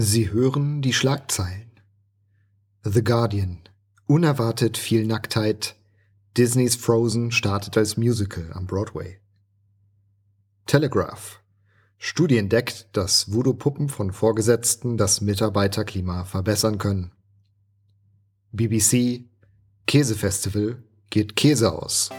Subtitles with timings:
[0.00, 1.72] Sie hören die Schlagzeilen.
[2.84, 3.58] The Guardian.
[4.06, 5.74] Unerwartet viel Nacktheit.
[6.36, 9.18] Disneys Frozen startet als Musical am Broadway.
[10.66, 11.42] Telegraph.
[11.96, 17.10] Studie entdeckt, dass Voodoo-Puppen von Vorgesetzten das Mitarbeiterklima verbessern können.
[18.52, 19.24] BBC.
[19.88, 20.80] Käsefestival
[21.10, 22.10] geht Käse aus.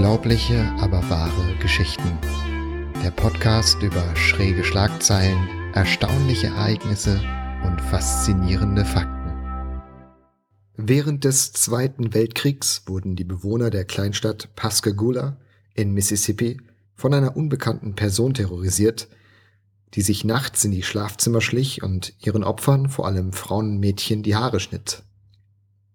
[0.00, 2.18] Unglaubliche, aber wahre Geschichten.
[3.04, 7.20] Der Podcast über schräge Schlagzeilen, erstaunliche Ereignisse
[7.66, 9.82] und faszinierende Fakten.
[10.74, 15.36] Während des Zweiten Weltkriegs wurden die Bewohner der Kleinstadt Pascagoula
[15.74, 16.56] in Mississippi
[16.94, 19.06] von einer unbekannten Person terrorisiert,
[19.92, 24.22] die sich nachts in die Schlafzimmer schlich und ihren Opfern, vor allem Frauen und Mädchen,
[24.22, 25.02] die Haare schnitt.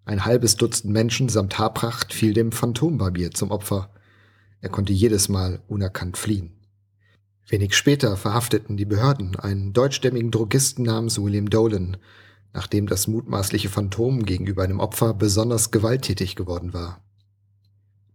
[0.05, 3.89] Ein halbes Dutzend Menschen samt Haarpracht fiel dem Phantombarbier zum Opfer.
[4.61, 6.55] Er konnte jedes Mal unerkannt fliehen.
[7.47, 11.97] Wenig später verhafteten die Behörden einen deutschstämmigen Drogisten namens William Dolan,
[12.53, 17.01] nachdem das mutmaßliche Phantom gegenüber einem Opfer besonders gewalttätig geworden war.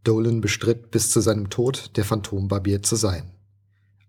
[0.02, 3.30] Dolan bestritt bis zu seinem Tod, der Phantombarbier zu sein.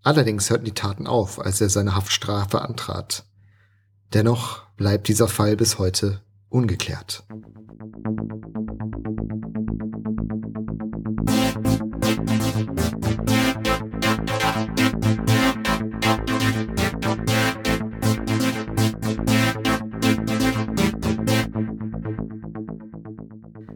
[0.02, 3.24] Allerdings hörten die Taten auf, als er seine Haftstrafe antrat.
[4.12, 7.24] Dennoch bleibt dieser Fall bis heute ungeklärt.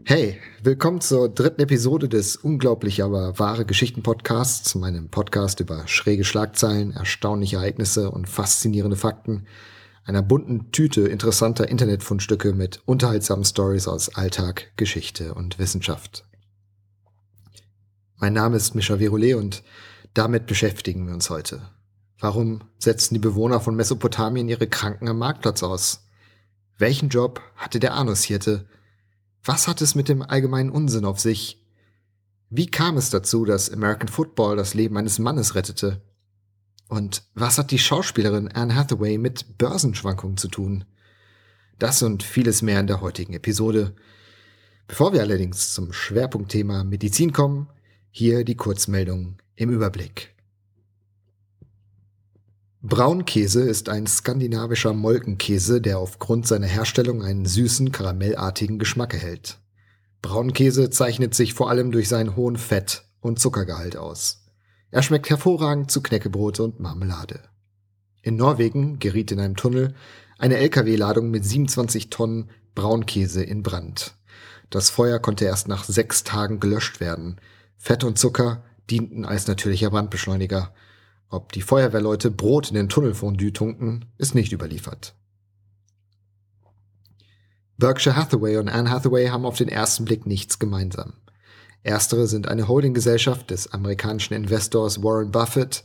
[0.09, 6.23] Hey, willkommen zur dritten Episode des Unglaublich aber wahre Geschichten Podcasts, meinem Podcast über schräge
[6.23, 9.47] Schlagzeilen, erstaunliche Ereignisse und faszinierende Fakten,
[10.05, 16.23] einer bunten Tüte interessanter Internetfundstücke mit unterhaltsamen Stories aus Alltag, Geschichte und Wissenschaft.
[18.15, 19.61] Mein Name ist Mischa Virole und
[20.13, 21.63] damit beschäftigen wir uns heute.
[22.17, 26.07] Warum setzten die Bewohner von Mesopotamien ihre Kranken am Marktplatz aus?
[26.77, 28.69] Welchen Job hatte der Anushirte?
[29.47, 31.65] Was hat es mit dem allgemeinen Unsinn auf sich?
[32.49, 36.01] Wie kam es dazu, dass American Football das Leben eines Mannes rettete?
[36.89, 40.83] Und was hat die Schauspielerin Anne Hathaway mit Börsenschwankungen zu tun?
[41.79, 43.95] Das und vieles mehr in der heutigen Episode.
[44.85, 47.69] Bevor wir allerdings zum Schwerpunktthema Medizin kommen,
[48.11, 50.36] hier die Kurzmeldung im Überblick.
[52.83, 59.57] Braunkäse ist ein skandinavischer Molkenkäse, der aufgrund seiner Herstellung einen süßen, karamellartigen Geschmack erhält.
[60.21, 64.45] Braunkäse zeichnet sich vor allem durch seinen hohen Fett- und Zuckergehalt aus.
[64.91, 67.39] Er schmeckt hervorragend zu Knäckebrot und Marmelade.
[68.21, 69.95] In Norwegen geriet in einem Tunnel
[70.37, 74.13] eine LKW-Ladung mit 27 Tonnen Braunkäse in Brand.
[74.69, 77.41] Das Feuer konnte erst nach sechs Tagen gelöscht werden.
[77.75, 80.75] Fett und Zucker dienten als natürlicher Brandbeschleuniger–
[81.29, 85.15] ob die Feuerwehrleute Brot in den Tunnelfondue tunken, ist nicht überliefert.
[87.77, 91.13] Berkshire Hathaway und Anne Hathaway haben auf den ersten Blick nichts gemeinsam.
[91.83, 95.83] Erstere sind eine Holdinggesellschaft des amerikanischen Investors Warren Buffett,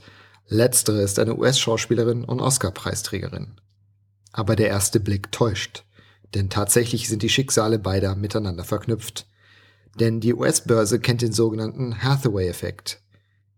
[0.48, 3.60] letztere ist eine US-Schauspielerin und Oscar-Preisträgerin.
[4.32, 5.84] Aber der erste Blick täuscht,
[6.34, 9.26] denn tatsächlich sind die Schicksale beider miteinander verknüpft.
[10.00, 13.01] Denn die US-Börse kennt den sogenannten Hathaway-Effekt,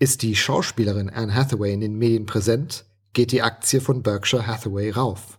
[0.04, 2.84] ist die Schauspielerin Anne Hathaway in den Medien präsent,
[3.14, 5.38] geht die Aktie von Berkshire Hathaway rauf.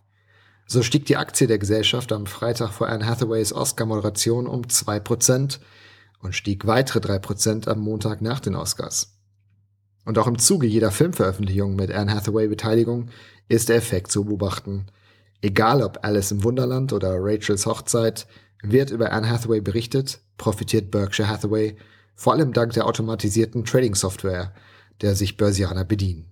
[0.66, 5.60] So stieg die Aktie der Gesellschaft am Freitag vor Anne Hathaways Oscar-Moderation um 2%
[6.20, 9.16] und stieg weitere 3% am Montag nach den Oscars.
[10.04, 13.10] Und auch im Zuge jeder Filmveröffentlichung mit Anne Hathaway-Beteiligung
[13.46, 14.86] ist der Effekt zu beobachten.
[15.42, 18.26] Egal ob Alice im Wunderland oder Rachels Hochzeit,
[18.64, 21.76] wird über Anne Hathaway berichtet, profitiert Berkshire Hathaway
[22.16, 24.52] vor allem dank der automatisierten Trading-Software,
[25.02, 26.24] der sich Börsianer bedienen.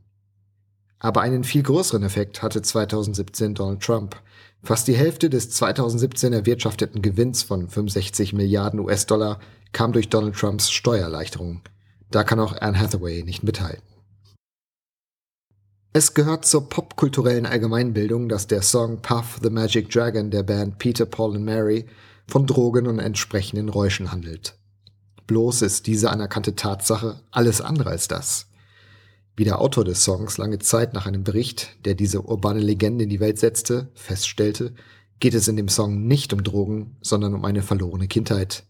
[0.98, 4.16] Aber einen viel größeren Effekt hatte 2017 Donald Trump.
[4.62, 9.38] Fast die Hälfte des 2017 erwirtschafteten Gewinns von 65 Milliarden US-Dollar
[9.72, 11.60] kam durch Donald Trumps Steuererleichterung.
[12.10, 13.82] Da kann auch Anne Hathaway nicht mithalten.
[15.92, 21.04] Es gehört zur popkulturellen Allgemeinbildung, dass der Song Puff the Magic Dragon der Band Peter,
[21.04, 21.84] Paul and Mary
[22.26, 24.58] von Drogen und entsprechenden Räuschen handelt.
[25.26, 28.46] Bloß ist diese anerkannte Tatsache alles andere als das.
[29.36, 33.10] Wie der Autor des Songs lange Zeit nach einem Bericht, der diese urbane Legende in
[33.10, 34.74] die Welt setzte, feststellte,
[35.18, 38.64] geht es in dem Song nicht um Drogen, sondern um eine verlorene Kindheit.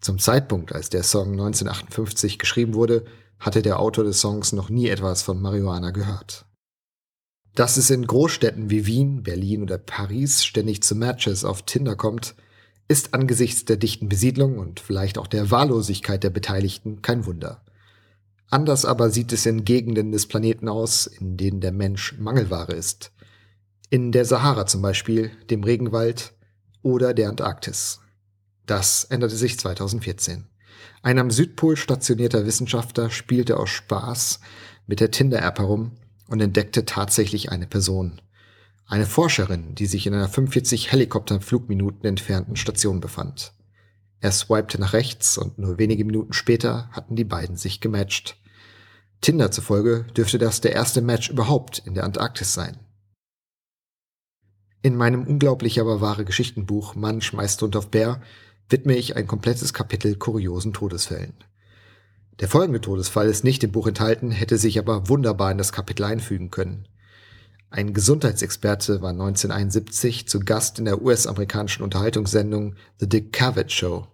[0.00, 3.04] Zum Zeitpunkt, als der Song 1958 geschrieben wurde,
[3.38, 6.46] hatte der Autor des Songs noch nie etwas von Marihuana gehört.
[7.54, 12.34] Dass es in Großstädten wie Wien, Berlin oder Paris ständig zu Matches auf Tinder kommt,
[12.88, 17.64] Ist angesichts der dichten Besiedlung und vielleicht auch der Wahllosigkeit der Beteiligten kein Wunder.
[18.48, 23.12] Anders aber sieht es in Gegenden des Planeten aus, in denen der Mensch Mangelware ist.
[23.90, 26.34] In der Sahara zum Beispiel, dem Regenwald
[26.82, 28.00] oder der Antarktis.
[28.66, 30.46] Das änderte sich 2014.
[31.02, 34.40] Ein am Südpol stationierter Wissenschaftler spielte aus Spaß
[34.86, 35.92] mit der Tinder-App herum
[36.28, 38.20] und entdeckte tatsächlich eine Person.
[38.86, 43.52] Eine Forscherin, die sich in einer 45 Helikopterflugminuten entfernten Station befand.
[44.20, 48.40] Er swipete nach rechts und nur wenige Minuten später hatten die beiden sich gematcht.
[49.20, 52.78] Tinder zufolge dürfte das der erste Match überhaupt in der Antarktis sein.
[54.82, 58.22] In meinem unglaublich aber wahre Geschichtenbuch Mann schmeißt Hund auf Bär
[58.68, 61.34] widme ich ein komplettes Kapitel kuriosen Todesfällen.
[62.40, 66.04] Der folgende Todesfall ist nicht im Buch enthalten, hätte sich aber wunderbar in das Kapitel
[66.04, 66.86] einfügen können.
[67.68, 74.06] Ein Gesundheitsexperte war 1971 zu Gast in der US-amerikanischen Unterhaltungssendung The Dick Cavett Show.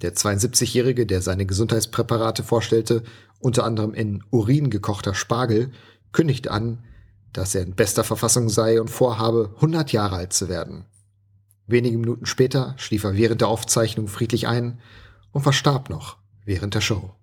[0.00, 3.02] Der 72-Jährige, der seine Gesundheitspräparate vorstellte,
[3.38, 5.72] unter anderem in Urin gekochter Spargel,
[6.12, 6.82] kündigte an,
[7.34, 10.86] dass er in bester Verfassung sei und vorhabe, 100 Jahre alt zu werden.
[11.66, 14.80] Wenige Minuten später schlief er während der Aufzeichnung friedlich ein
[15.32, 17.14] und verstarb noch während der Show.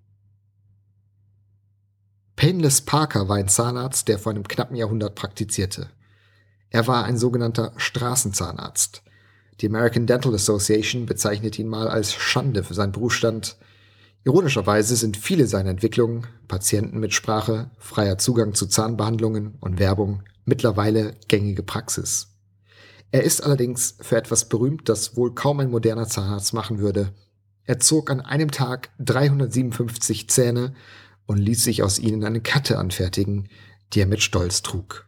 [2.38, 5.88] Painless Parker war ein Zahnarzt, der vor einem knappen Jahrhundert praktizierte.
[6.70, 9.02] Er war ein sogenannter Straßenzahnarzt.
[9.60, 13.56] Die American Dental Association bezeichnet ihn mal als Schande für seinen Berufsstand.
[14.22, 22.36] Ironischerweise sind viele seiner Entwicklungen, Patientenmitsprache, freier Zugang zu Zahnbehandlungen und Werbung, mittlerweile gängige Praxis.
[23.10, 27.12] Er ist allerdings für etwas berühmt, das wohl kaum ein moderner Zahnarzt machen würde.
[27.64, 30.74] Er zog an einem Tag 357 Zähne
[31.28, 33.50] und ließ sich aus ihnen eine Kette anfertigen,
[33.92, 35.06] die er mit Stolz trug.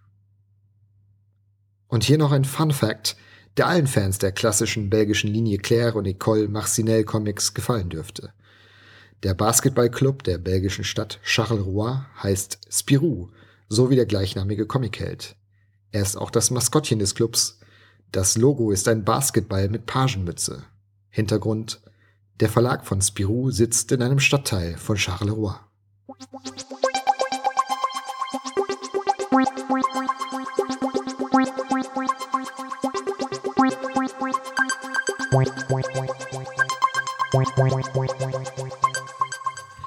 [1.89, 3.17] Und hier noch ein Fun Fact,
[3.57, 8.35] der allen Fans der klassischen belgischen Linie Claire und Ecole Marcinelle Comics gefallen dürfte.
[9.23, 13.31] Der Basketballclub der belgischen Stadt Charleroi heißt Spirou,
[13.71, 15.37] so wie der gleichnamige Comicheld.
[15.91, 17.61] Er ist auch das Maskottchen des Clubs.
[18.13, 20.65] Das Logo ist ein Basketball mit Pagenmütze.
[21.09, 21.81] Hintergrund
[22.41, 25.55] Der Verlag von Spirou sitzt in einem Stadtteil von Charleroi.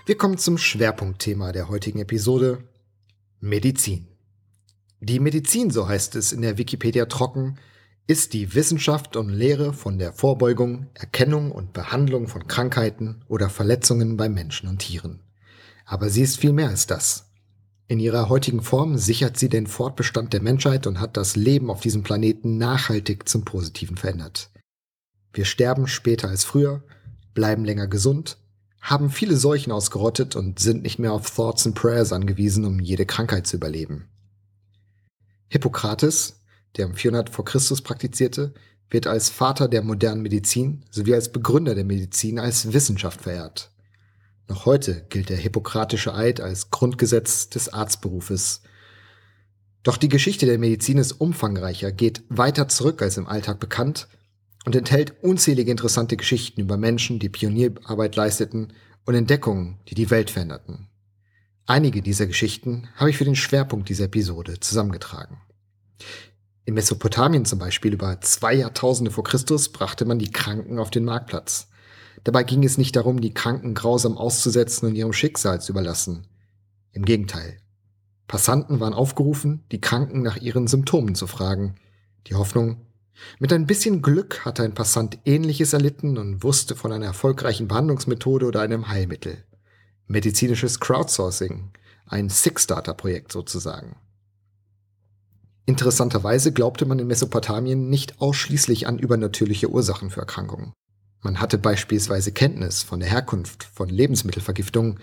[0.06, 2.64] Wir kommen zum Schwerpunktthema der heutigen Episode
[3.40, 4.08] Medizin.
[5.02, 7.60] Die Medizin, so heißt es in der Wikipedia trocken,
[8.08, 14.18] ist die Wissenschaft und Lehre von der Vorbeugung, Erkennung und Behandlung von Krankheiten oder Verletzungen
[14.18, 15.20] bei Menschen und Tieren.
[15.86, 17.30] Aber sie ist viel mehr als das.
[17.88, 21.82] In ihrer heutigen Form sichert sie den Fortbestand der Menschheit und hat das Leben auf
[21.82, 24.50] diesem Planeten nachhaltig zum Positiven verändert.
[25.34, 26.84] Wir sterben später als früher,
[27.34, 28.38] bleiben länger gesund,
[28.82, 33.06] haben viele Seuchen ausgerottet und sind nicht mehr auf Thoughts and Prayers angewiesen, um jede
[33.06, 34.10] Krankheit zu überleben.
[35.50, 36.42] Hippokrates,
[36.78, 38.54] der um 400 vor Christus praktizierte,
[38.90, 43.73] wird als Vater der modernen Medizin sowie als Begründer der Medizin als Wissenschaft verehrt.
[44.54, 48.62] Noch heute gilt der Hippokratische Eid als Grundgesetz des Arztberufes.
[49.82, 54.08] Doch die Geschichte der Medizin ist umfangreicher, geht weiter zurück als im Alltag bekannt
[54.64, 58.74] und enthält unzählige interessante Geschichten über Menschen, die Pionierarbeit leisteten
[59.06, 60.88] und Entdeckungen, die die Welt veränderten.
[61.66, 65.42] Einige dieser Geschichten habe ich für den Schwerpunkt dieser Episode zusammengetragen.
[66.66, 71.06] In Mesopotamien zum Beispiel über zwei Jahrtausende vor Christus brachte man die Kranken auf den
[71.06, 71.70] Marktplatz.
[72.24, 76.28] Dabei ging es nicht darum, die Kranken grausam auszusetzen und ihrem Schicksal zu überlassen.
[76.92, 77.58] Im Gegenteil.
[78.28, 81.76] Passanten waren aufgerufen, die Kranken nach ihren Symptomen zu fragen.
[82.28, 82.86] Die Hoffnung,
[83.40, 88.46] mit ein bisschen Glück hatte ein Passant ähnliches erlitten und wusste von einer erfolgreichen Behandlungsmethode
[88.46, 89.44] oder einem Heilmittel.
[90.08, 91.72] Medizinisches Crowdsourcing,
[92.08, 93.96] ein Six-Starter-Projekt sozusagen.
[95.66, 100.74] Interessanterweise glaubte man in Mesopotamien nicht ausschließlich an übernatürliche Ursachen für Erkrankungen.
[101.24, 105.00] Man hatte beispielsweise Kenntnis von der Herkunft von Lebensmittelvergiftungen,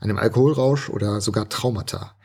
[0.00, 2.16] einem Alkoholrausch oder sogar Traumata.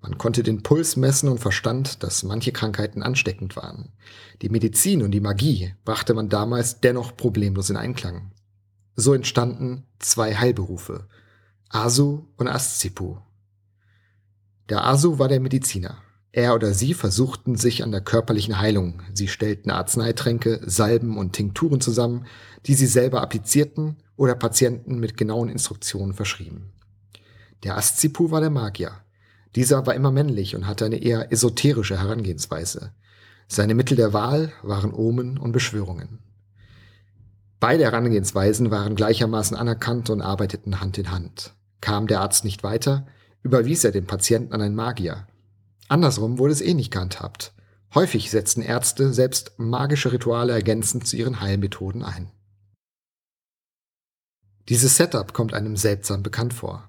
[0.00, 3.92] Man konnte den Puls messen und verstand, dass manche Krankheiten ansteckend waren.
[4.40, 8.32] Die Medizin und die Magie brachte man damals dennoch problemlos in Einklang.
[8.96, 11.06] So entstanden zwei Heilberufe,
[11.68, 13.18] Asu und Aszipu.
[14.70, 15.98] Der Asu war der Mediziner.
[16.32, 19.02] Er oder sie versuchten sich an der körperlichen Heilung.
[19.12, 22.26] Sie stellten Arzneitränke, Salben und Tinkturen zusammen,
[22.66, 26.72] die sie selber applizierten oder Patienten mit genauen Instruktionen verschrieben.
[27.62, 28.92] Der Aszipu war der Magier.
[29.54, 32.92] Dieser war immer männlich und hatte eine eher esoterische Herangehensweise.
[33.48, 36.20] Seine Mittel der Wahl waren Omen und Beschwörungen.
[37.58, 41.54] Beide Herangehensweisen waren gleichermaßen anerkannt und arbeiteten Hand in Hand.
[41.80, 43.06] Kam der Arzt nicht weiter,
[43.42, 45.26] überwies er den Patienten an einen Magier.
[45.88, 47.52] Andersrum wurde es ähnlich gehandhabt.
[47.94, 52.30] Häufig setzten Ärzte selbst magische Rituale ergänzend zu ihren Heilmethoden ein.
[54.68, 56.88] Dieses Setup kommt einem seltsam bekannt vor.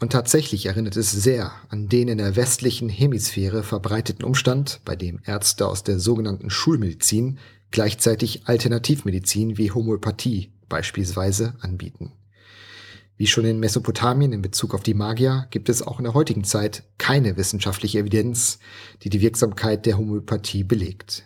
[0.00, 5.20] Und tatsächlich erinnert es sehr an den in der westlichen Hemisphäre verbreiteten Umstand, bei dem
[5.24, 7.38] Ärzte aus der sogenannten Schulmedizin
[7.70, 12.12] gleichzeitig Alternativmedizin wie Homöopathie beispielsweise anbieten.
[13.16, 16.44] Wie schon in Mesopotamien in Bezug auf die Magier gibt es auch in der heutigen
[16.44, 18.58] Zeit keine wissenschaftliche Evidenz,
[19.02, 21.24] die die Wirksamkeit der Homöopathie belegt.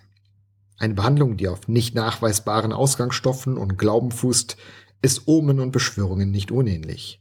[0.78, 4.58] Eine Behandlung, die auf nicht nachweisbaren Ausgangsstoffen und Glauben fußt,
[5.06, 7.20] ist Omen und Beschwörungen nicht unähnlich.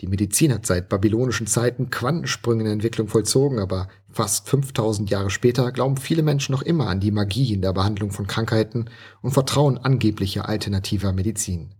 [0.00, 5.28] Die Medizin hat seit babylonischen Zeiten Quantensprünge in der Entwicklung vollzogen, aber fast 5000 Jahre
[5.28, 8.86] später glauben viele Menschen noch immer an die Magie in der Behandlung von Krankheiten
[9.20, 11.74] und vertrauen angeblicher alternativer Medizin.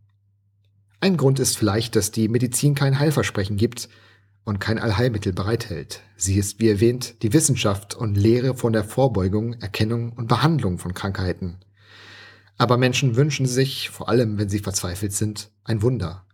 [1.00, 3.88] Ein Grund ist vielleicht, dass die Medizin kein Heilversprechen gibt
[4.44, 6.02] und kein Allheilmittel bereithält.
[6.16, 10.92] Sie ist, wie erwähnt, die Wissenschaft und Lehre von der Vorbeugung, Erkennung und Behandlung von
[10.92, 11.58] Krankheiten.
[12.56, 16.26] Aber Menschen wünschen sich, vor allem wenn sie verzweifelt sind, ein Wunder,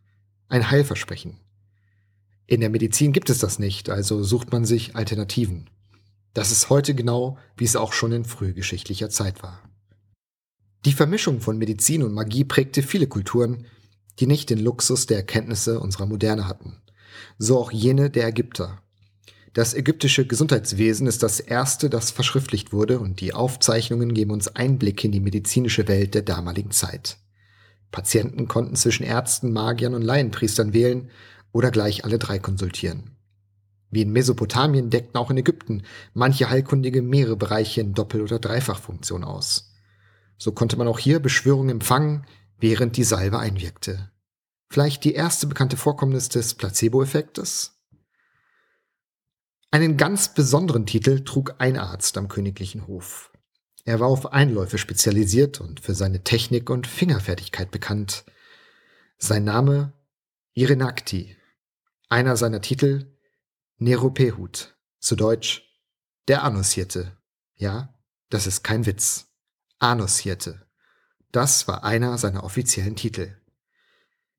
[0.49, 1.41] ein Heilversprechen.
[2.47, 5.71] In der Medizin gibt es das nicht, also sucht man sich Alternativen.
[6.35, 9.61] Das ist heute genau, wie es auch schon in frühgeschichtlicher Zeit war.
[10.85, 13.67] Die Vermischung von Medizin und Magie prägte viele Kulturen,
[14.19, 16.83] die nicht den Luxus der Erkenntnisse unserer Moderne hatten.
[17.39, 18.82] So auch jene der Ägypter.
[19.53, 25.05] Das ägyptische Gesundheitswesen ist das erste, das verschriftlicht wurde, und die Aufzeichnungen geben uns Einblick
[25.05, 27.19] in die medizinische Welt der damaligen Zeit.
[27.91, 31.11] Patienten konnten zwischen Ärzten, Magiern und Laienpriestern wählen
[31.53, 33.11] oder gleich alle drei konsultieren.
[33.91, 35.83] Wie in Mesopotamien deckten auch in Ägypten
[36.15, 39.75] manche Heilkundige mehrere Bereiche in Doppel- oder Dreifachfunktion aus.
[40.39, 42.25] So konnte man auch hier Beschwörungen empfangen,
[42.59, 44.11] während die Salbe einwirkte.
[44.71, 47.82] Vielleicht die erste bekannte Vorkommnis des Placebo-Effektes?
[49.75, 53.33] Einen ganz besonderen Titel trug ein Arzt am königlichen Hof.
[53.87, 58.27] Er war auf Einläufe spezialisiert und für seine Technik und Fingerfertigkeit bekannt.
[59.17, 59.95] Sein Name
[60.53, 61.39] Irenakti,
[62.11, 63.17] einer seiner Titel
[63.79, 65.63] Neropehut, zu Deutsch
[66.29, 67.17] der Anushirte.
[67.55, 67.95] Ja,
[68.29, 69.33] das ist kein Witz.
[69.79, 70.67] Anushirte.
[71.33, 73.39] Das war einer seiner offiziellen Titel.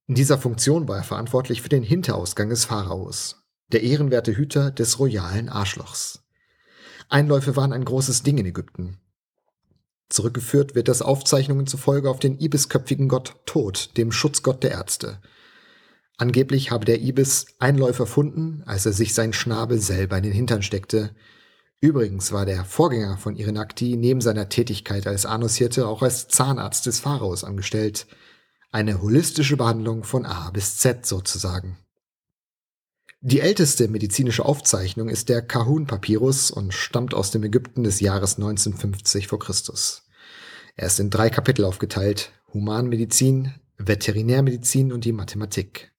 [0.06, 5.00] In dieser Funktion war er verantwortlich für den Hinterausgang des Pharaos, der ehrenwerte Hüter des
[5.00, 6.24] royalen Arschlochs.
[7.10, 9.00] Einläufe waren ein großes Ding in Ägypten.
[10.10, 15.20] Zurückgeführt wird das Aufzeichnungen zufolge auf den ibisköpfigen Gott Tod, dem Schutzgott der Ärzte,
[16.18, 20.62] Angeblich habe der Ibis Einläufer erfunden, als er sich seinen Schnabel selber in den Hintern
[20.62, 21.16] steckte.
[21.82, 27.00] Übrigens war der Vorgänger von Irenakti neben seiner Tätigkeit als Anushirte auch als Zahnarzt des
[27.00, 28.08] Pharaos angestellt.
[28.72, 31.78] Eine holistische Behandlung von A bis Z sozusagen.
[33.26, 39.30] Die älteste medizinische Aufzeichnung ist der Kahun-Papyrus und stammt aus dem Ägypten des Jahres 1950
[39.30, 39.38] v.
[39.38, 39.54] Chr.
[40.76, 45.94] Er ist in drei Kapitel aufgeteilt: Humanmedizin, Veterinärmedizin und die Mathematik.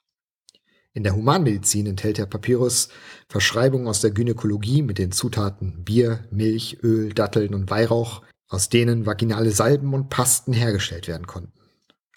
[0.92, 2.90] In der Humanmedizin enthält der Papyrus
[3.26, 9.06] Verschreibungen aus der Gynäkologie mit den Zutaten Bier, Milch, Öl, Datteln und Weihrauch, aus denen
[9.06, 11.63] vaginale Salben und Pasten hergestellt werden konnten.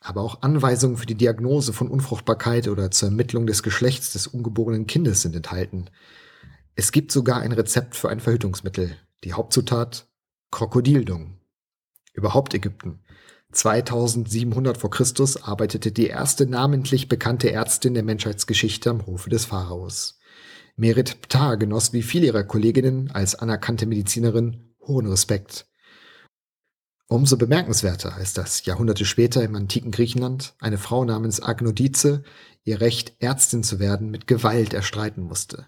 [0.08, 4.88] Aber auch Anweisungen für die Diagnose von Unfruchtbarkeit oder zur Ermittlung des Geschlechts des ungeborenen
[4.88, 5.90] Kindes sind enthalten.
[6.76, 8.96] Es gibt sogar ein Rezept für ein Verhütungsmittel.
[9.26, 10.08] Die Hauptzutat
[10.50, 11.42] Krokodildung.
[12.14, 13.02] Überhaupt Ägypten
[13.52, 20.20] 2700 vor Christus arbeitete die erste namentlich bekannte Ärztin der Menschheitsgeschichte am Hofe des Pharaos.
[20.78, 25.68] Merit Ptah genoss wie viele ihrer Kolleginnen als anerkannte Medizinerin hohen Respekt.
[27.10, 32.22] Umso bemerkenswerter ist, dass Jahrhunderte später im antiken Griechenland eine Frau namens Agnodice
[32.66, 35.68] ihr Recht, Ärztin zu werden, mit Gewalt erstreiten musste.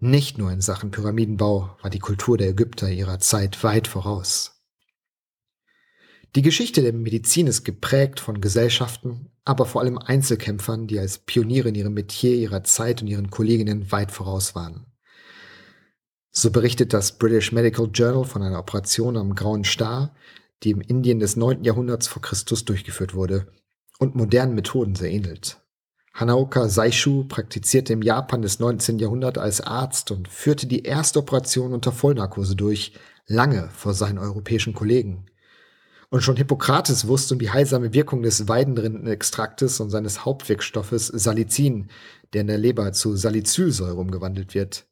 [0.00, 4.62] Nicht nur in Sachen Pyramidenbau war die Kultur der Ägypter ihrer Zeit weit voraus.
[6.34, 11.68] Die Geschichte der Medizin ist geprägt von Gesellschaften, aber vor allem Einzelkämpfern, die als Pioniere
[11.68, 14.86] in ihrem Metier ihrer Zeit und ihren Kolleginnen weit voraus waren.
[16.30, 20.16] So berichtet das British Medical Journal von einer Operation am Grauen Star,
[20.64, 21.62] die im Indien des 9.
[21.62, 23.46] Jahrhunderts vor Christus durchgeführt wurde
[23.98, 25.60] und modernen Methoden sehr ähnelt.
[26.14, 28.98] Hanaoka Seishu praktizierte im Japan des 19.
[28.98, 32.92] Jahrhunderts als Arzt und führte die erste Operation unter Vollnarkose durch,
[33.26, 35.26] lange vor seinen europäischen Kollegen.
[36.10, 41.88] Und schon Hippokrates wusste um die heilsame Wirkung des Weidenrindenextraktes und seines Hauptwirkstoffes Salicin,
[42.32, 44.86] der in der Leber zu Salicylsäure umgewandelt wird.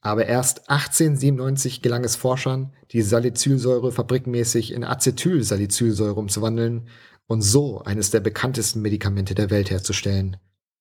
[0.00, 6.88] Aber erst 1897 gelang es Forschern, die Salicylsäure fabrikmäßig in Acetylsalicylsäure umzuwandeln
[7.26, 10.36] und so eines der bekanntesten Medikamente der Welt herzustellen,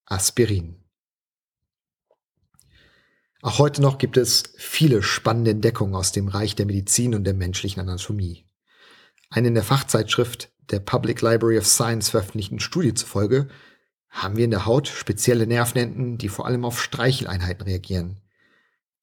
[0.05, 0.83] Aspirin.
[3.41, 7.33] Auch heute noch gibt es viele spannende Entdeckungen aus dem Reich der Medizin und der
[7.33, 8.45] menschlichen Anatomie.
[9.29, 13.47] Eine in der Fachzeitschrift der Public Library of Science veröffentlichten Studie zufolge
[14.09, 18.21] haben wir in der Haut spezielle Nervenenden, die vor allem auf Streicheleinheiten reagieren.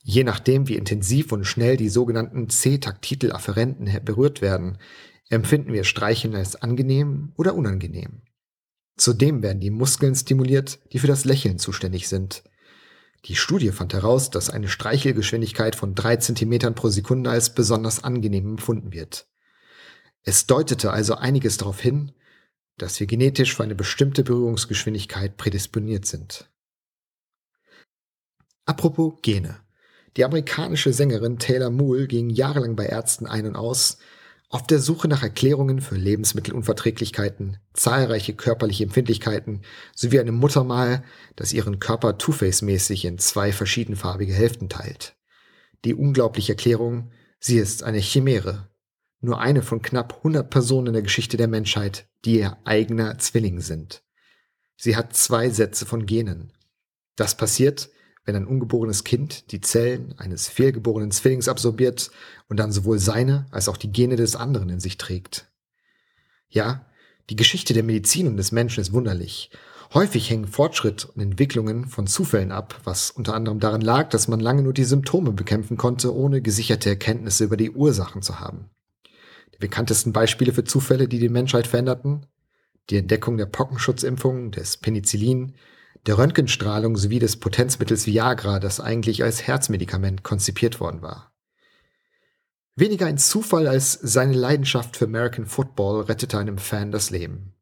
[0.07, 4.77] Je nachdem, wie intensiv und schnell die sogenannten C-Taktitel-Afferenten berührt werden,
[5.31, 8.21] empfinden wir Streicheln als angenehm oder unangenehm.
[8.99, 12.45] Zudem werden die Muskeln stimuliert, die für das Lächeln zuständig sind.
[13.25, 18.47] Die Studie fand heraus, dass eine Streichelgeschwindigkeit von drei Zentimetern pro Sekunde als besonders angenehm
[18.47, 19.27] empfunden wird.
[20.23, 22.13] Es deutete also einiges darauf hin,
[22.77, 26.51] dass wir genetisch für eine bestimmte Berührungsgeschwindigkeit prädisponiert sind.
[28.67, 29.64] Apropos Gene.
[30.17, 33.99] Die amerikanische Sängerin Taylor Moole ging jahrelang bei Ärzten ein und aus,
[34.49, 39.63] auf der Suche nach Erklärungen für Lebensmittelunverträglichkeiten, zahlreiche körperliche Empfindlichkeiten
[39.97, 41.03] sowie einem Muttermal,
[41.35, 45.17] das ihren Körper Two-Face-mäßig in zwei verschiedenfarbige Hälften teilt.
[45.85, 48.69] Die unglaubliche Erklärung, sie ist eine Chimäre.
[49.21, 53.61] Nur eine von knapp 100 Personen in der Geschichte der Menschheit, die ihr eigener Zwilling
[53.61, 54.05] sind.
[54.77, 56.53] Sie hat zwei Sätze von Genen.
[57.17, 57.91] Das passiert,
[58.25, 62.11] wenn ein ungeborenes Kind die Zellen eines fehlgeborenen Zwillings absorbiert
[62.49, 65.51] und dann sowohl seine als auch die Gene des anderen in sich trägt.
[66.49, 66.87] Ja,
[67.31, 69.51] die Geschichte der Medizin und des Menschen ist wunderlich.
[69.93, 74.41] Häufig hängen Fortschritt und Entwicklungen von Zufällen ab, was unter anderem daran lag, dass man
[74.41, 78.71] lange nur die Symptome bekämpfen konnte, ohne gesicherte Erkenntnisse über die Ursachen zu haben.
[79.55, 82.27] Die bekanntesten Beispiele für Zufälle, die die Menschheit veränderten?
[82.91, 85.55] Die Entdeckung der Pockenschutzimpfung, des Penicillin,
[86.07, 91.33] der Röntgenstrahlung sowie des Potenzmittels Viagra, das eigentlich als Herzmedikament konzipiert worden war.
[92.77, 97.55] Weniger ein Zufall als seine Leidenschaft für American Football rettete einem Fan das Leben.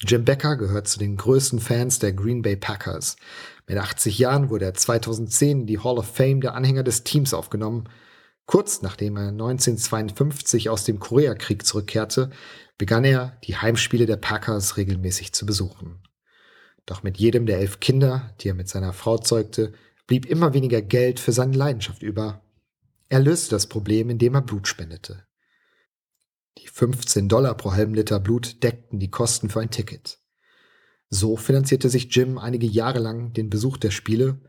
[0.00, 3.16] Jim Becker gehört zu den größten Fans der Green Bay Packers.
[3.66, 7.34] Mit 80 Jahren wurde er 2010 in die Hall of Fame der Anhänger des Teams
[7.34, 7.88] aufgenommen.
[8.46, 12.30] Kurz nachdem er 1952 aus dem Koreakrieg zurückkehrte,
[12.76, 16.02] begann er, die Heimspiele der Packers regelmäßig zu besuchen.
[16.86, 19.72] Doch mit jedem der elf Kinder, die er mit seiner Frau zeugte,
[20.06, 22.42] blieb immer weniger Geld für seine Leidenschaft über.
[23.08, 25.26] Er löste das Problem, indem er Blut spendete.
[26.58, 30.18] Die 15 Dollar pro halben Liter Blut deckten die Kosten für ein Ticket.
[31.08, 34.40] So finanzierte sich Jim einige Jahre lang den Besuch der Spiele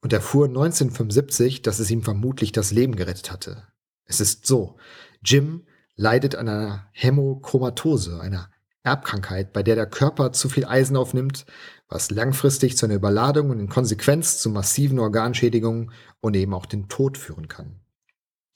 [0.00, 3.66] und erfuhr 1975, dass es ihm vermutlich das Leben gerettet hatte.
[4.04, 4.76] Es ist so,
[5.24, 5.66] Jim
[5.96, 8.50] leidet an einer Hämochromatose, einer
[8.86, 11.44] Erbkrankheit, bei der der Körper zu viel Eisen aufnimmt,
[11.88, 16.88] was langfristig zu einer Überladung und in Konsequenz zu massiven Organschädigungen und eben auch den
[16.88, 17.80] Tod führen kann.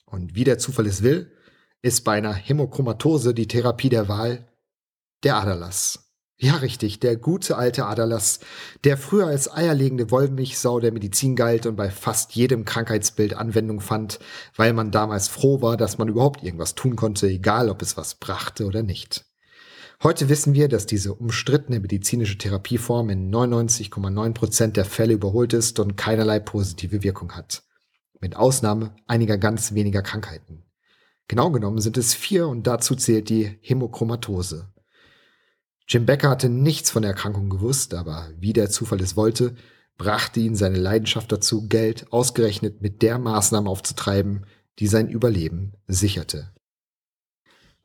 [0.07, 1.33] Und wie der Zufall es will,
[1.83, 4.49] ist bei einer Hämochromatose die Therapie der Wahl
[5.23, 6.11] der Aderlass.
[6.43, 8.40] Ja, richtig, der gute alte Aderlass,
[8.85, 14.21] der früher als eierlegende Wollmilchsau der Medizin galt und bei fast jedem Krankheitsbild Anwendung fand,
[14.57, 18.14] weil man damals froh war, dass man überhaupt irgendwas tun konnte, egal ob es was
[18.14, 19.30] brachte oder nicht.
[20.03, 25.79] Heute wissen wir, dass diese umstrittene medizinische Therapieform in 99,9 Prozent der Fälle überholt ist
[25.79, 27.65] und keinerlei positive Wirkung hat.
[28.19, 30.65] Mit Ausnahme einiger ganz weniger Krankheiten.
[31.29, 34.73] Genau genommen sind es vier und dazu zählt die Hämochromatose.
[35.87, 39.55] Jim Becker hatte nichts von der Erkrankung gewusst, aber wie der Zufall es wollte,
[39.99, 44.47] brachte ihn seine Leidenschaft dazu, Geld ausgerechnet mit der Maßnahme aufzutreiben,
[44.79, 46.55] die sein Überleben sicherte.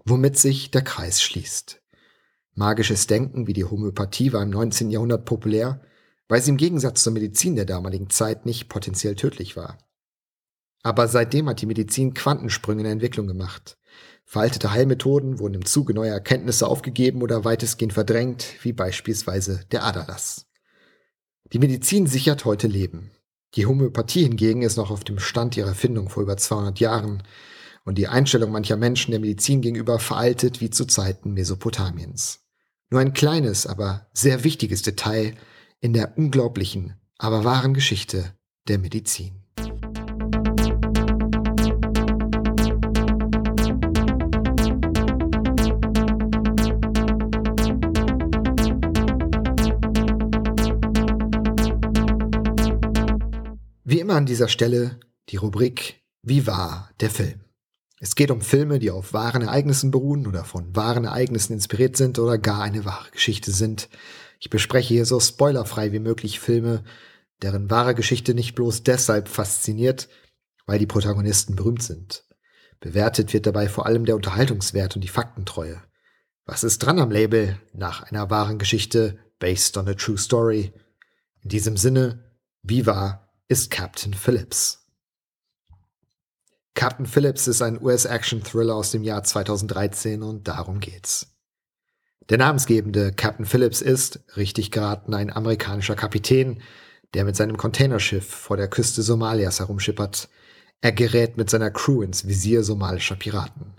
[0.06, 1.82] Womit sich der Kreis schließt.
[2.58, 4.90] Magisches Denken wie die Homöopathie war im 19.
[4.90, 5.82] Jahrhundert populär,
[6.30, 9.78] weil sie im Gegensatz zur Medizin der damaligen Zeit nicht potenziell tödlich war.
[10.82, 13.78] Aber seitdem hat die Medizin Quantensprünge in der Entwicklung gemacht.
[14.24, 20.46] Veraltete Heilmethoden wurden im Zuge neuer Erkenntnisse aufgegeben oder weitestgehend verdrängt, wie beispielsweise der Aderlass.
[21.52, 23.12] Die Medizin sichert heute Leben.
[23.56, 27.24] Die Homöopathie hingegen ist noch auf dem Stand ihrer Erfindung vor über 200 Jahren
[27.84, 32.45] und die Einstellung mancher Menschen der Medizin gegenüber veraltet wie zu Zeiten Mesopotamiens.
[32.96, 35.36] Nur ein kleines, aber sehr wichtiges Detail
[35.82, 38.34] in der unglaublichen, aber wahren Geschichte
[38.70, 39.44] der Medizin.
[53.84, 57.45] Wie immer an dieser Stelle die Rubrik Wie war der Film?
[58.00, 62.20] Es geht um Filme, die auf wahren Ereignissen beruhen oder von wahren Ereignissen inspiriert sind
[62.20, 63.90] oder gar eine wahre Geschichte sind.
[64.40, 66.84] Ich bespreche hier so spoilerfrei wie möglich Filme,
[67.42, 70.10] deren wahre Geschichte nicht bloß deshalb fasziniert,
[70.66, 72.26] weil die Protagonisten berühmt sind.
[72.82, 75.82] Bewertet wird dabei vor allem der Unterhaltungswert und die Faktentreue.
[76.46, 80.74] Was ist dran am Label nach einer wahren Geschichte based on a true story?
[81.42, 82.32] In diesem Sinne,
[82.62, 84.85] wie wahr ist Captain Phillips?
[86.76, 91.36] Captain Phillips ist ein US-Action-Thriller aus dem Jahr 2013 und darum geht's.
[92.30, 96.62] Der namensgebende Captain Phillips ist, richtig geraten, ein amerikanischer Kapitän,
[97.14, 100.28] der mit seinem Containerschiff vor der Küste Somalias herumschippert.
[100.82, 103.76] Er gerät mit seiner Crew ins Visier somalischer Piraten.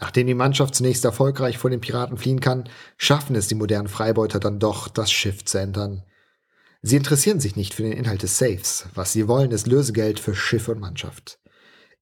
[0.00, 4.40] Nachdem die Mannschaft zunächst erfolgreich vor den Piraten fliehen kann, schaffen es die modernen Freibeuter
[4.40, 6.04] dann doch, das Schiff zu ändern.
[6.80, 8.86] Sie interessieren sich nicht für den Inhalt des Safes.
[8.94, 11.38] Was sie wollen, ist Lösegeld für Schiff und Mannschaft.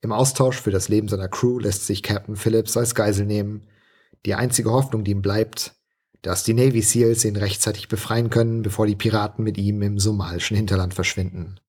[0.02, 3.68] Im Austausch für das Leben seiner Crew lässt sich Captain Phillips als Geisel nehmen.
[4.26, 5.76] Die einzige Hoffnung, die ihm bleibt,
[6.22, 10.56] dass die Navy Seals ihn rechtzeitig befreien können, bevor die Piraten mit ihm im somalischen
[10.56, 11.60] Hinterland verschwinden.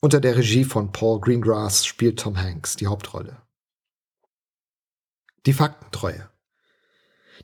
[0.00, 3.38] Unter der Regie von Paul Greengrass spielt Tom Hanks die Hauptrolle.
[5.46, 6.28] Die Faktentreue.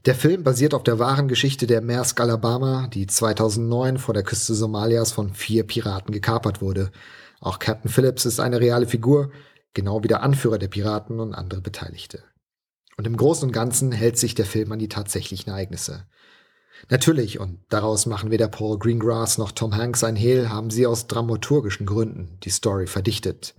[0.04, 4.54] Der Film basiert auf der wahren Geschichte der Maersk Alabama, die 2009 vor der Küste
[4.54, 6.92] Somalias von vier Piraten gekapert wurde.
[7.40, 9.30] Auch Captain Phillips ist eine reale Figur,
[9.76, 12.24] genau wie der Anführer der Piraten und andere Beteiligte.
[12.96, 16.06] Und im Großen und Ganzen hält sich der Film an die tatsächlichen Ereignisse.
[16.88, 21.06] Natürlich, und daraus machen weder Paul Greengrass noch Tom Hanks ein Hehl, haben sie aus
[21.06, 23.54] dramaturgischen Gründen die Story verdichtet.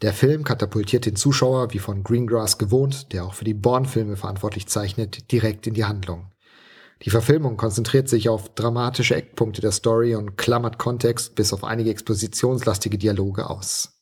[0.00, 4.68] Der Film katapultiert den Zuschauer, wie von Greengrass gewohnt, der auch für die Bourne-Filme verantwortlich
[4.68, 6.30] zeichnet, direkt in die Handlung.
[7.02, 11.90] Die Verfilmung konzentriert sich auf dramatische Eckpunkte der Story und klammert Kontext bis auf einige
[11.90, 13.97] expositionslastige Dialoge aus.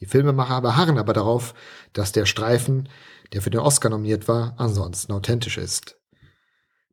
[0.00, 1.54] Die Filmemacher beharren aber darauf,
[1.92, 2.88] dass der Streifen,
[3.32, 5.96] der für den Oscar nominiert war, ansonsten authentisch ist.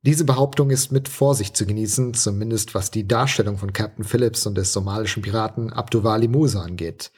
[0.06, 4.56] Diese Behauptung ist mit Vorsicht zu genießen, zumindest was die Darstellung von Captain Phillips und
[4.56, 7.12] des somalischen Piraten Abduvali Musa angeht.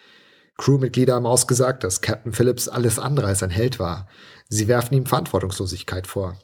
[0.57, 4.07] Crewmitglieder haben ausgesagt, dass Captain Phillips alles andere als ein Held war.
[4.49, 6.37] Sie werfen ihm Verantwortungslosigkeit vor.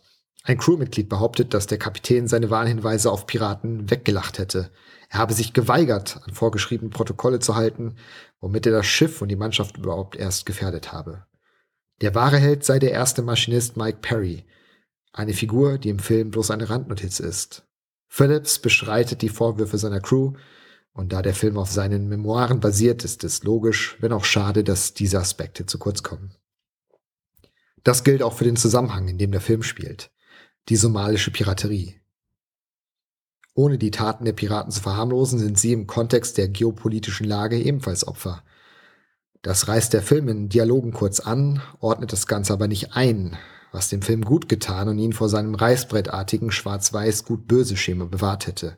[0.43, 4.71] Ein Crewmitglied behauptet, dass der Kapitän seine Warnhinweise auf Piraten weggelacht hätte.
[5.11, 7.97] Er habe sich geweigert, an vorgeschriebene Protokolle zu halten,
[8.39, 11.25] womit er das Schiff und die Mannschaft überhaupt erst gefährdet habe.
[11.99, 14.45] Der wahre Held sei der erste Maschinist Mike Perry,
[15.11, 17.67] eine Figur, die im Film bloß eine Randnotiz ist.
[18.07, 20.33] Phillips bestreitet die Vorwürfe seiner Crew,
[20.93, 24.93] und da der Film auf seinen Memoiren basiert, ist es logisch, wenn auch schade, dass
[24.93, 26.35] diese Aspekte zu kurz kommen.
[27.83, 30.09] Das gilt auch für den Zusammenhang, in dem der Film spielt.
[30.69, 32.00] Die somalische Piraterie.
[33.53, 38.07] Ohne die Taten der Piraten zu verharmlosen, sind sie im Kontext der geopolitischen Lage ebenfalls
[38.07, 38.43] Opfer.
[39.41, 43.37] Das reißt der Film in Dialogen kurz an, ordnet das Ganze aber nicht ein,
[43.71, 48.77] was dem Film gut getan und ihn vor seinem reißbrettartigen Schwarz-Weiß-Gut-Böse-Schema bewahrt hätte.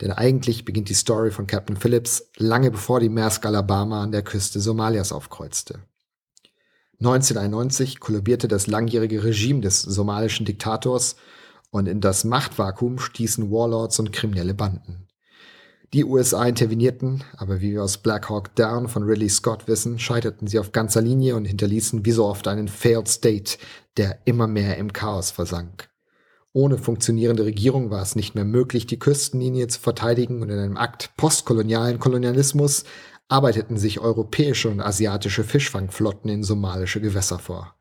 [0.00, 4.22] Denn eigentlich beginnt die Story von Captain Phillips lange bevor die Maersk Alabama an der
[4.22, 5.80] Küste Somalias aufkreuzte.
[7.00, 11.16] 1991 kollabierte das langjährige Regime des somalischen Diktators
[11.76, 15.06] und in das Machtvakuum stießen Warlords und kriminelle Banden.
[15.92, 20.48] Die USA intervenierten, aber wie wir aus Black Hawk Down von Ridley Scott wissen, scheiterten
[20.48, 23.58] sie auf ganzer Linie und hinterließen wie so oft einen Failed State,
[23.96, 25.88] der immer mehr im Chaos versank.
[26.52, 30.76] Ohne funktionierende Regierung war es nicht mehr möglich, die Küstenlinie zu verteidigen und in einem
[30.76, 32.84] Akt postkolonialen Kolonialismus
[33.28, 37.75] arbeiteten sich europäische und asiatische Fischfangflotten in somalische Gewässer vor.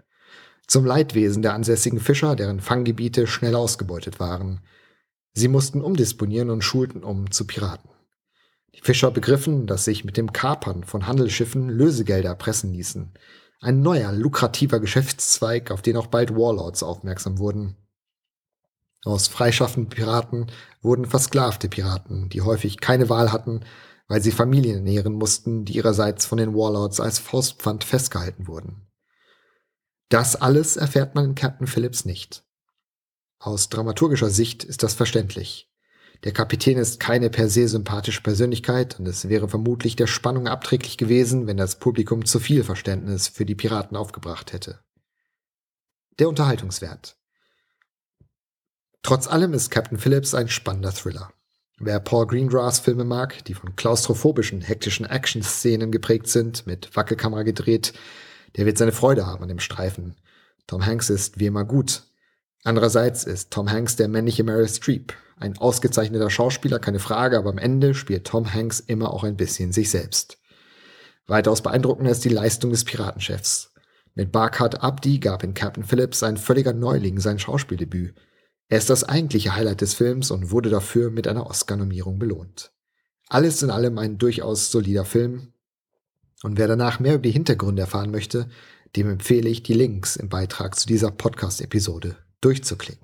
[0.68, 4.62] Zum Leidwesen der ansässigen Fischer, deren Fanggebiete schnell ausgebeutet waren.
[5.34, 7.90] Sie mussten umdisponieren und schulten um zu Piraten.
[8.74, 13.14] Die Fischer begriffen, dass sich mit dem Kapern von Handelsschiffen Lösegelder erpressen ließen.
[13.62, 17.78] Ein neuer, lukrativer Geschäftszweig, auf den auch bald Warlords aufmerksam wurden.
[19.06, 20.48] Aus freischaffenden Piraten
[20.82, 23.62] wurden versklavte Piraten, die häufig keine Wahl hatten,
[24.08, 28.85] weil sie Familien ernähren mussten, die ihrerseits von den Warlords als Faustpfand festgehalten wurden.
[30.10, 32.44] Das alles erfährt man in Captain Phillips nicht.
[33.40, 35.70] Aus dramaturgischer Sicht ist das verständlich.
[36.24, 40.98] Der Kapitän ist keine per se sympathische Persönlichkeit und es wäre vermutlich der Spannung abträglich
[40.98, 44.80] gewesen, wenn das Publikum zu viel Verständnis für die Piraten aufgebracht hätte.
[46.18, 47.18] Der Unterhaltungswert.
[49.04, 51.32] Trotz allem ist Captain Phillips ein spannender Thriller.
[51.78, 57.94] Wer Paul Greengrass Filme mag, die von klaustrophobischen, hektischen Action-Szenen geprägt sind, mit Wackelkamera gedreht,
[58.56, 60.16] der wird seine Freude haben an dem Streifen.
[60.68, 62.04] Tom Hanks ist wie immer gut.
[62.64, 65.14] Andererseits ist Tom Hanks der männliche Meryl Streep.
[65.38, 69.72] Ein ausgezeichneter Schauspieler, keine Frage, aber am Ende spielt Tom Hanks immer auch ein bisschen
[69.72, 70.38] sich selbst.
[71.28, 73.74] Weitaus beeindruckender ist die Leistung des Piratenchefs.
[74.14, 78.16] Mit Barkhad Abdi gab in Captain Phillips ein völliger Neuling sein Schauspieldebüt.
[78.70, 82.72] Er ist das eigentliche Highlight des Films und wurde dafür mit einer Oscar-Nominierung belohnt.
[83.28, 85.54] Alles in allem ein durchaus solider Film,
[86.46, 88.48] und wer danach mehr über die Hintergründe erfahren möchte,
[88.96, 93.04] dem empfehle ich, die Links im Beitrag zu dieser Podcast-Episode durchzuklicken.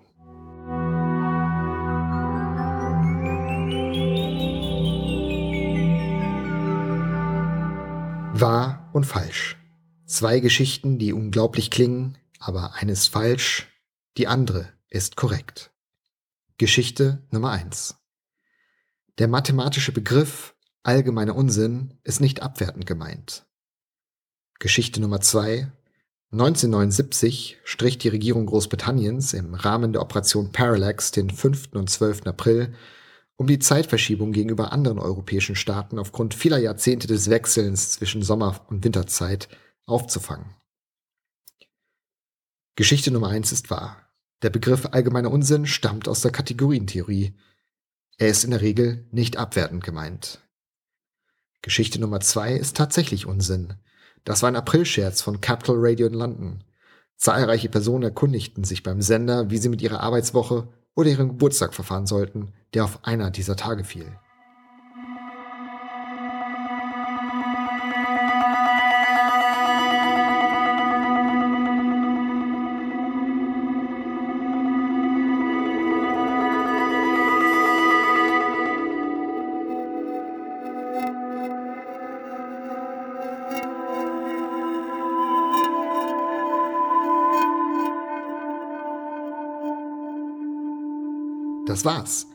[8.40, 9.58] Wahr und falsch.
[10.06, 13.70] Zwei Geschichten, die unglaublich klingen, aber eine ist falsch,
[14.20, 15.72] die andere ist korrekt.
[16.60, 17.96] Geschichte Nummer eins.
[19.18, 23.46] Der mathematische Begriff allgemeiner Unsinn ist nicht abwertend gemeint.
[24.60, 25.72] Geschichte Nummer zwei.
[26.32, 31.74] 1979 strich die Regierung Großbritanniens im Rahmen der Operation Parallax den 5.
[31.74, 32.26] und 12.
[32.26, 32.74] April
[33.42, 38.84] um die Zeitverschiebung gegenüber anderen europäischen Staaten aufgrund vieler Jahrzehnte des Wechselns zwischen Sommer- und
[38.84, 39.50] Winterzeit
[39.88, 40.56] aufzufangen.
[42.76, 43.98] Geschichte Nummer eins ist wahr.
[44.44, 47.36] Der Begriff allgemeiner Unsinn stammt aus der Kategorientheorie.
[48.18, 50.40] Er ist in der Regel nicht abwertend gemeint.
[51.62, 53.76] Geschichte Nummer zwei ist tatsächlich Unsinn.
[54.24, 56.64] Das war ein Aprilscherz von Capital Radio in London.
[57.18, 62.08] Zahlreiche Personen erkundigten sich beim Sender, wie sie mit ihrer Arbeitswoche oder ihrem Geburtstag verfahren
[62.08, 64.12] sollten, der auf einer dieser Tage fiel.
[91.82, 92.28] Das war's.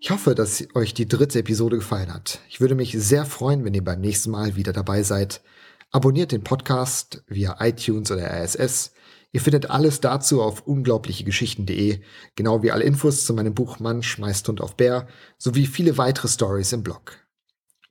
[0.00, 2.40] Ich hoffe, dass euch die dritte Episode gefallen hat.
[2.48, 5.42] Ich würde mich sehr freuen, wenn ihr beim nächsten Mal wieder dabei seid.
[5.90, 8.92] Abonniert den Podcast via iTunes oder RSS.
[9.32, 12.00] Ihr findet alles dazu auf unglaublichegeschichten.de,
[12.36, 15.06] genau wie alle Infos zu meinem Buch Mann schmeißt Hund auf Bär,
[15.36, 17.18] sowie viele weitere Stories im Blog.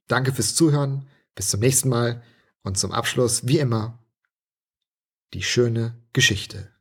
[0.08, 2.24] Danke fürs Zuhören, bis zum nächsten Mal
[2.63, 4.04] und zum Abschluss, wie immer,
[5.36, 6.75] die schöne Geschichte.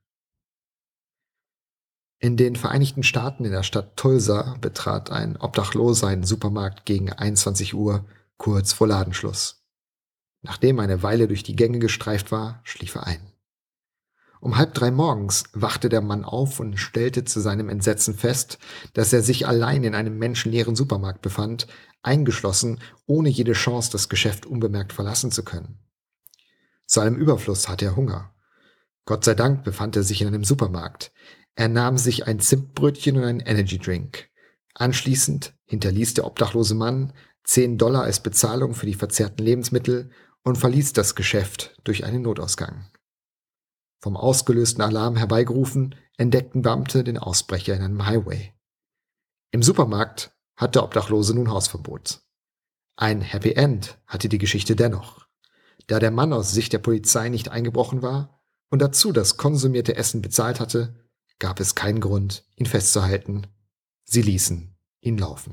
[2.25, 7.75] In den Vereinigten Staaten in der Stadt Tulsa betrat ein Obdachloser einen Supermarkt gegen 21
[7.75, 8.07] Uhr,
[8.39, 9.63] kurz vor Ladenschluss.
[10.41, 13.21] Nachdem eine Weile durch die Gänge gestreift war, schlief er ein.
[14.41, 18.59] Um halb drei morgens wachte der Mann auf und stellte zu seinem Entsetzen fest,
[18.95, 21.67] dass er sich allein in einem menschenleeren Supermarkt befand,
[22.01, 25.79] eingeschlossen, ohne jede Chance, das Geschäft unbemerkt verlassen zu können.
[26.87, 28.31] Zu allem Überfluss hatte er Hunger.
[29.05, 31.13] Gott sei Dank befand er sich in einem Supermarkt.
[31.57, 34.29] Er nahm sich ein Zimtbrötchen und einen Energydrink.
[34.75, 37.13] Anschließend hinterließ der obdachlose Mann
[37.45, 40.11] 10 Dollar als Bezahlung für die verzehrten Lebensmittel
[40.43, 42.91] und verließ das Geschäft durch einen Notausgang.
[44.01, 48.53] Vom ausgelösten Alarm herbeigerufen, entdeckten Beamte den Ausbrecher in einem Highway.
[49.51, 52.23] Im Supermarkt hat der Obdachlose nun Hausverbot.
[52.97, 55.27] Ein Happy End hatte die Geschichte dennoch.
[55.87, 58.41] Da der Mann aus Sicht der Polizei nicht eingebrochen war
[58.71, 61.04] und dazu das konsumierte Essen bezahlt hatte,
[61.39, 63.47] gab es keinen Grund, ihn festzuhalten.
[64.05, 65.51] Sie ließen ihn laufen.